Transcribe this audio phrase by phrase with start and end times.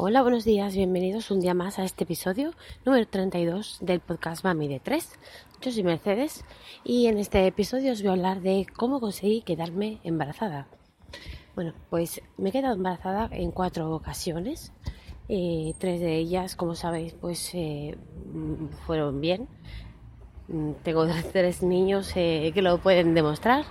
[0.00, 2.52] Hola, buenos días, bienvenidos un día más a este episodio
[2.84, 5.18] número 32 del podcast Mami de 3.
[5.60, 6.44] Yo soy Mercedes
[6.84, 10.68] y en este episodio os voy a hablar de cómo conseguí quedarme embarazada.
[11.56, 14.70] Bueno, pues me he quedado embarazada en cuatro ocasiones.
[15.28, 17.98] Eh, tres de ellas, como sabéis, pues eh,
[18.86, 19.48] fueron bien.
[20.46, 23.64] Mm, tengo tres niños eh, que lo pueden demostrar.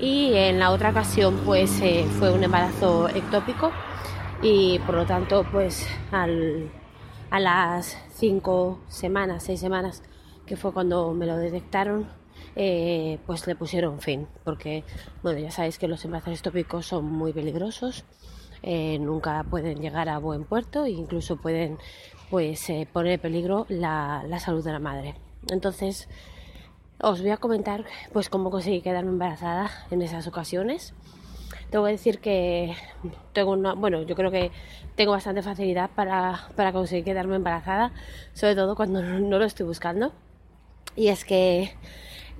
[0.00, 1.80] Y en la otra ocasión, pues
[2.18, 3.70] fue un embarazo ectópico
[4.42, 6.26] y por lo tanto pues a
[7.38, 10.02] las cinco semanas, seis semanas
[10.46, 12.08] que fue cuando me lo detectaron
[12.56, 14.84] eh, pues le pusieron fin porque
[15.22, 18.04] bueno ya sabéis que los embarazos tópicos son muy peligrosos
[18.62, 21.78] eh, nunca pueden llegar a buen puerto e incluso pueden
[22.30, 25.16] pues eh, poner en peligro la, la salud de la madre.
[25.50, 26.08] Entonces
[27.00, 30.94] os voy a comentar pues cómo conseguí quedarme embarazada en esas ocasiones
[31.72, 32.74] tengo que decir que
[33.32, 34.50] tengo una, bueno, yo creo que
[34.94, 37.92] tengo bastante facilidad para, para conseguir quedarme embarazada,
[38.34, 40.12] sobre todo cuando no, lo estoy buscando.
[40.96, 41.72] Y es que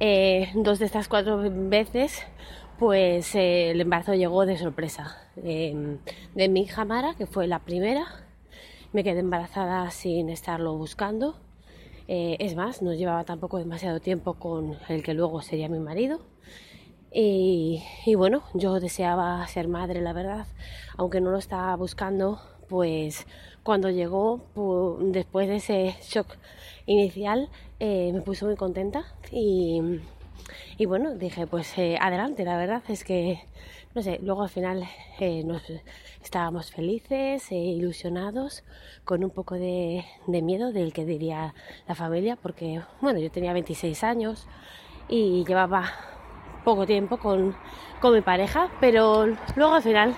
[0.00, 2.22] eh, dos de estas cuatro veces,
[2.78, 5.16] pues eh, el embarazo llegó de sorpresa.
[5.42, 5.98] Em,
[6.34, 8.04] de mi hija Mara, que fue la primera,
[8.92, 11.36] me quedé embarazada sin estarlo buscando.
[12.06, 16.20] Eh, es más, no llevaba tampoco demasiado tiempo con el que luego sería mi marido.
[17.14, 17.82] Y,
[18.16, 20.46] bueno, yo deseaba ser madre, la verdad,
[20.96, 23.26] aunque no lo estaba buscando, pues
[23.62, 24.40] cuando llegó,
[25.00, 26.36] después de ese shock
[26.86, 30.00] inicial, eh, me puse muy contenta y,
[30.86, 33.40] bueno, dije, pues eh, adelante, la verdad es que,
[33.94, 34.82] no sé, luego al final
[35.20, 35.62] eh, nos
[36.24, 38.64] estábamos felices, e ilusionados,
[39.04, 41.54] con un poco de, de miedo del que diría
[41.86, 44.46] la familia, porque, bueno, yo tenía 26 años
[45.08, 45.92] y llevaba
[46.64, 47.54] poco tiempo con,
[48.02, 50.14] mi pareja, pero luego al final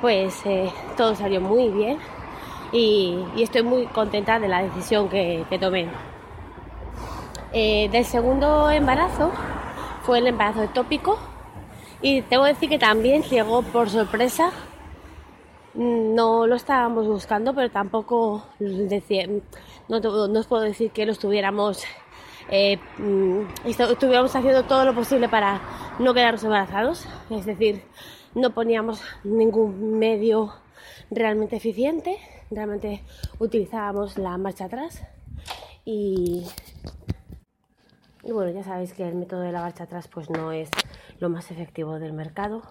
[0.00, 1.98] pues eh, todo salió muy bien
[2.72, 5.88] y, estoy muy contenta de la decisión que, tomé.
[7.52, 9.30] Eh, del segundo embarazo
[10.02, 11.18] fue el embarazo ectópico
[12.00, 14.50] y tengo que decir que también llegó por sorpresa.
[15.74, 21.84] No lo estábamos buscando, pero tampoco no, no os puedo decir que lo estuviéramos
[22.50, 25.60] eh, mm, estuviéramos haciendo todo lo posible para
[25.98, 27.82] no quedarnos embarazados, es decir,
[28.34, 30.52] no poníamos ningún medio
[31.10, 32.18] realmente eficiente,
[32.50, 33.02] realmente
[33.38, 35.02] utilizábamos la marcha atrás
[35.84, 36.46] y,
[38.22, 40.70] bueno, ya sabéis que el método de la marcha atrás pues no es
[41.18, 42.62] lo más efectivo del mercado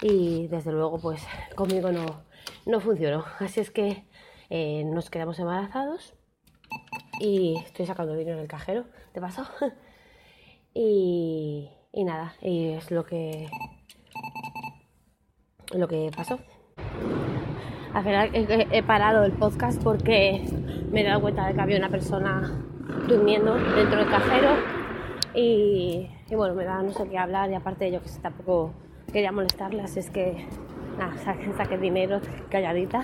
[0.00, 1.22] y desde luego pues
[1.54, 2.22] conmigo no,
[2.66, 4.04] no funcionó, así es que
[4.50, 6.14] eh, nos quedamos embarazados
[7.22, 9.46] y estoy sacando dinero del cajero, ¿te pasó?
[10.74, 13.48] y, y nada, y es lo que
[15.72, 16.40] lo que pasó.
[17.94, 20.44] Al final he, parado el podcast porque
[20.90, 22.60] me he dado cuenta de que había una persona
[23.06, 24.56] durmiendo dentro del cajero
[25.34, 28.72] y, y bueno, me da no sé qué hablar y aparte yo que tampoco
[29.12, 30.48] quería molestarlas, es que
[30.98, 33.02] nada, saqué, saqué dinero calladita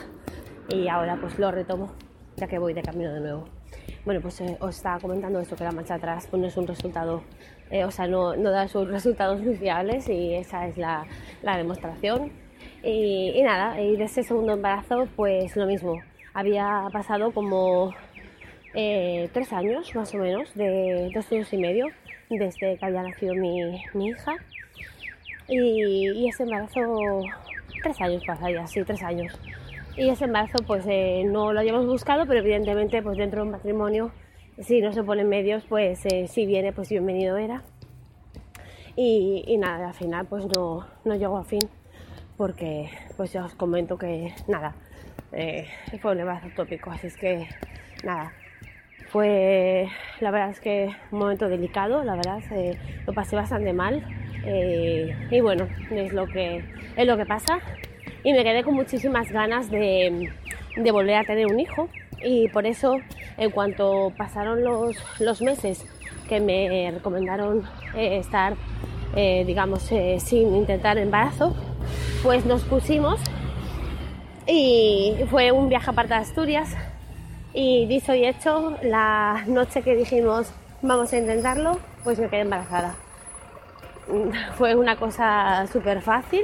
[0.68, 1.92] y ahora pues lo retomo
[2.36, 3.57] ya que voy de camino de nuevo.
[4.04, 6.66] Bueno, pues eh, os estaba comentando esto, que la marcha atrás pues, no es un
[6.66, 7.22] resultado,
[7.70, 11.06] eh, o sea, no, no, da sus resultados muy fiables y esa es la,
[11.42, 12.32] la demostración.
[12.82, 16.00] Y, nada, y de ese segundo embarazo, pues lo mismo.
[16.32, 17.92] Había pasado como
[18.74, 21.88] eh, tres años más o menos, de dos años y medio,
[22.30, 24.36] desde que había nacido mi, mi hija.
[25.48, 27.22] Y, y, ese embarazo,
[27.82, 29.38] tres años pasaría, sí, tres años
[29.98, 33.52] y ese embarazo pues eh, no lo habíamos buscado, pero evidentemente pues dentro de un
[33.52, 34.12] matrimonio
[34.60, 37.62] si no se ponen medios pues eh, si viene pues bienvenido era.
[39.00, 41.60] Y, nada, al final pues no, no llegó a fin
[42.36, 44.74] porque pues ya os comento que nada,
[45.32, 45.66] eh,
[46.00, 47.48] fue un embarazo tópico, así es que
[48.04, 48.32] nada,
[49.08, 49.88] fue
[50.20, 52.40] la verdad es que un momento delicado, la verdad
[53.06, 54.04] lo pasé bastante mal
[55.30, 56.64] y bueno, es lo que,
[56.96, 57.60] es lo que pasa
[58.24, 60.30] y me quedé con muchísimas ganas de,
[60.92, 61.88] volver a tener un hijo
[62.22, 62.98] y por eso
[63.36, 65.84] en cuanto pasaron los, meses
[66.28, 67.62] que me recomendaron
[67.94, 68.54] eh, estar,
[69.16, 71.54] eh, digamos, eh, sin intentar embarazo,
[72.22, 73.20] pues nos pusimos
[74.46, 76.74] y fue un viaje aparte de Asturias
[77.54, 80.52] y dicho y hecho, la noche que dijimos
[80.82, 82.94] vamos a intentarlo, pues me quedé embarazada.
[84.56, 86.42] Fue una cosa súper fácil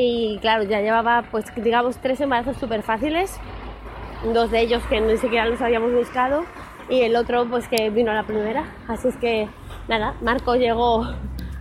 [0.00, 3.36] y claro, ya llevaba, pues digamos, tres embarazos súper fáciles,
[4.32, 6.44] dos de ellos que ni siquiera los habíamos buscado
[6.88, 8.64] y el otro pues que vino a la primera.
[8.86, 9.48] Así es que
[9.88, 11.04] nada, Marco llegó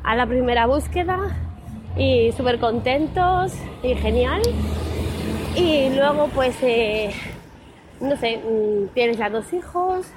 [0.03, 1.17] a la primera búsqueda
[1.97, 4.43] y súper contentos y genial.
[5.55, 7.09] Y luego pues, eh,
[7.99, 10.11] no sé, mm, tienes ya dos hijos,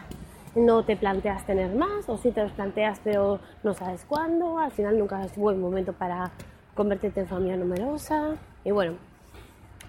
[0.55, 4.73] no te planteas tener más, o si te los planteas pero no sabes cuándo, al
[4.73, 6.33] final nunca es buen momento para
[6.75, 8.37] convertirte en familia numerosa.
[8.65, 8.95] Y bueno,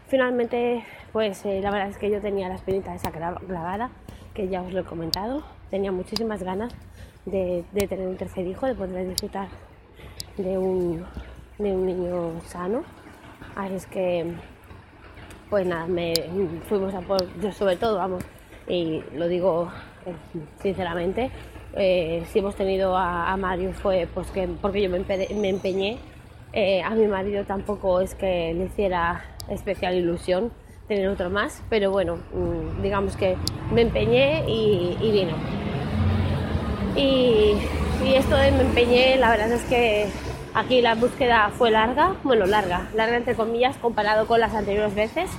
[0.07, 3.89] finalmente pues eh, la verdad es que yo tenía la espinita esa clavada,
[4.33, 6.73] que ya os lo he comentado, tenía muchísimas ganas
[7.25, 9.49] de, tener un tercer hijo, de poder disfrutar
[10.37, 11.05] de un,
[11.57, 12.83] de un niño sano.
[13.55, 14.33] Así es que,
[15.49, 16.13] pues nada, me
[16.69, 18.23] fuimos a por, yo sobre todo, vamos,
[18.69, 19.69] y lo digo
[20.05, 20.13] eh,
[20.61, 21.29] sinceramente,
[21.75, 25.97] eh, si hemos tenido a, Mario fue pues que, porque yo me, empeñé.
[26.53, 30.51] Eh, a mi marido tampoco es que le hiciera especial ilusión
[30.87, 33.37] tener otro más, pero bueno, mm, digamos que
[33.71, 35.33] me empeñé y, vino.
[36.97, 37.55] Y,
[38.05, 40.07] y, esto de me empeñé, la verdad es que
[40.53, 45.29] aquí la búsqueda fue larga, bueno, larga, larga entre comillas comparado con las anteriores veces.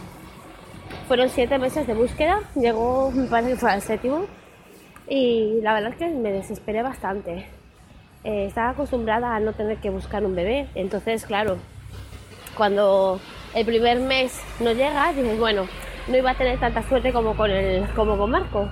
[1.09, 4.25] Fueron siete meses de búsqueda, llegó, me parece que fue al séptimo,
[5.07, 7.45] y la verdad es que me desesperé bastante.
[8.25, 11.57] Eh, estaba acostumbrada a no tener que buscar un bebé, entonces claro,
[12.57, 13.21] cuando
[13.55, 15.67] el primer mes no llega, dices, bueno,
[16.07, 18.69] no iba a tener tanta suerte como con, el, como con Marco.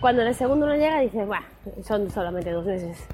[0.00, 1.46] Cuando en el segundo no llega, dices, bueno,
[1.82, 3.06] son solamente dos meses.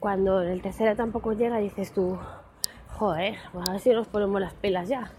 [0.00, 2.18] Cuando en el tercero tampoco llega, dices tú,
[2.88, 5.12] joder, pues a ver si nos ponemos las pelas ya.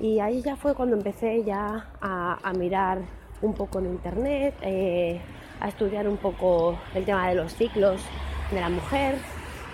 [0.00, 3.02] Y ahí ya fue cuando empecé ya a, mirar
[3.40, 5.20] un poco en internet, eh,
[5.60, 8.00] a estudiar un poco el tema de los ciclos
[8.50, 9.16] de la mujer.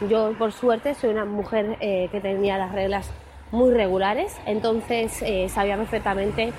[0.08, 3.10] Yo, por suerte, soy una mujer eh, que tenía las reglas
[3.52, 6.52] muy regulares, entonces eh, sabía perfectamente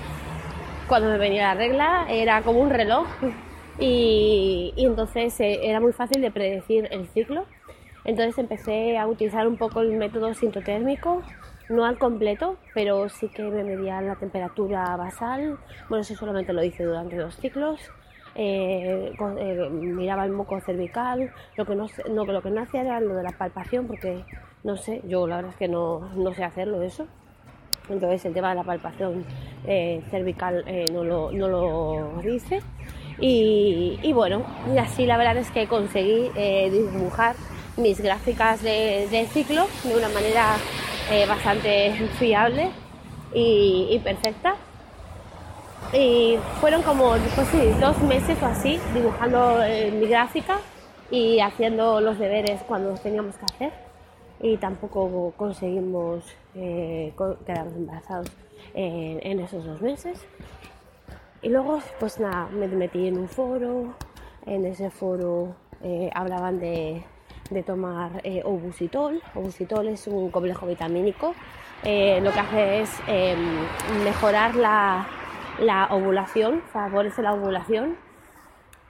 [0.88, 3.06] cuando me venía la regla, era como un reloj
[3.78, 7.44] y, entonces eh, era muy fácil de predecir el ciclo.
[8.04, 11.22] Entonces empecé a utilizar un poco el método sintotérmico,
[11.68, 15.58] no al completo, pero sí que me medía la temperatura basal.
[15.88, 17.80] Bueno, eso solamente lo hice durante los ciclos.
[18.38, 19.16] Eh,
[19.70, 23.22] miraba el moco cervical, lo que no, no, lo que no hacía era lo de
[23.22, 24.24] la palpación porque
[24.62, 27.06] no sé, yo la verdad es que no, sé hacerlo eso.
[27.88, 29.24] Entonces el tema de la palpación
[29.64, 32.60] eh, cervical eh, no, lo, no, lo, dice.
[33.18, 34.44] Y, bueno,
[34.74, 37.36] y así la verdad es que conseguí eh, dibujar
[37.76, 40.56] mis gráficas de, ciclo de una manera
[41.28, 42.70] bastante fiable
[43.32, 44.56] y, perfecta.
[45.92, 49.58] Y fueron como pues dos meses o así dibujando
[49.92, 50.58] mi gráfica
[51.10, 53.86] y haciendo los deberes cuando los teníamos que hacer
[54.40, 56.24] y tampoco conseguimos
[56.54, 57.12] eh,
[57.46, 58.30] quedarnos embarazados
[58.74, 60.24] en, esos dos meses.
[61.42, 63.94] Y luego, pues nada, me metí en un foro,
[64.44, 67.04] en ese foro eh, hablaban de,
[67.64, 69.22] tomar eh, obusitol.
[69.34, 71.34] Obusitol es un complejo vitamínico.
[71.82, 73.38] lo que hace es em,
[74.04, 75.06] mejorar la,
[75.58, 77.96] la, ovulación, favorece la ovulación.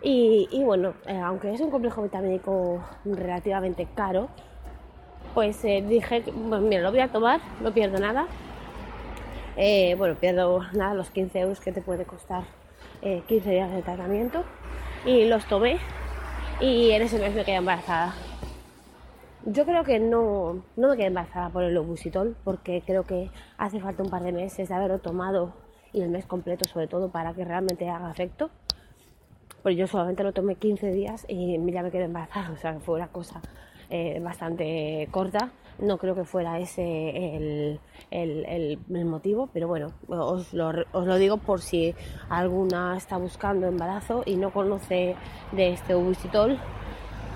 [0.03, 4.29] Y, bueno, aunque es un complejo vitamínico relativamente caro,
[5.35, 8.27] pues eh, dije, bueno, mira, lo voy a tomar, no pierdo nada.
[9.57, 12.45] Eh, bueno, pierdo nada, los 15 euros que te puede costar
[13.03, 14.45] 15 eh, días de tratamiento.
[15.05, 15.79] Y los tomé
[16.61, 18.15] y en ese mes me quedé embarazada.
[19.45, 23.81] Yo creo que no, no me quedé embarazada por el obusitol, porque creo que hace
[23.81, 25.53] falta un par de meses de haberlo tomado
[25.97, 28.51] y el mes completo sobre todo para que realmente haga efecto.
[29.63, 32.97] Pues yo solamente lo tomé 15 días y ya me quedé embarazada, o sea, fue
[32.97, 33.41] una cosa
[33.89, 35.51] eh, bastante corta.
[35.79, 36.83] No creo que fuera ese
[37.37, 41.95] el, el, el, motivo, pero bueno, os lo, os lo, digo por si
[42.29, 45.17] alguna está buscando embarazo y no conoce
[45.53, 46.59] de este ubicitol,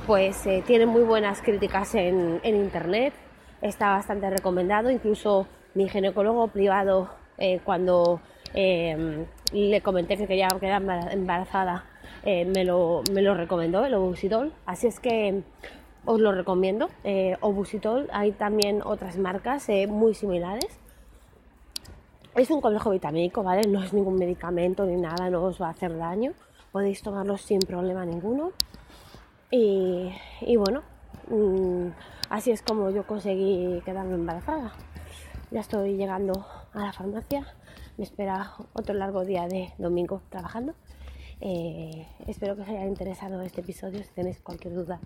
[0.06, 3.12] pues eh, tiene muy buenas críticas en, en, internet,
[3.60, 8.20] está bastante recomendado, incluso mi ginecólogo privado eh, cuando
[8.54, 11.84] le comenté que quería quedar embarazada
[12.24, 15.42] me, lo, me lo recomendó el obusitol, así es que
[16.04, 16.88] os lo recomiendo.
[17.04, 20.78] Eh, Obusitol, hay también otras marcas eh, muy similares.
[22.34, 23.66] Es un complejo vitamínico, ¿vale?
[23.68, 26.32] No es ningún medicamento ni nada, no os va a hacer daño.
[26.72, 28.52] Podéis tomarlo sin problema ninguno.
[29.50, 30.12] Y,
[30.56, 30.82] bueno,
[31.28, 31.88] mm,
[32.28, 34.72] así es como yo conseguí quedarme embarazada.
[35.50, 37.46] Ya estoy llegando a la farmacia.
[38.00, 40.72] Me espera otro largo día de domingo trabajando.
[41.42, 44.02] Eh, espero que os haya interesado este episodio.
[44.02, 44.98] Si tenéis cualquier duda,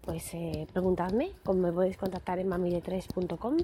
[0.00, 3.56] pues eh, preguntadme, como me podéis contactar en mamide3.com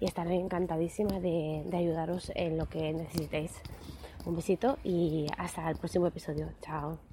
[0.00, 3.52] y estaré encantadísima de, de ayudaros en lo que necesitéis.
[4.26, 6.48] Un besito y hasta el próximo episodio.
[6.62, 7.11] Chao.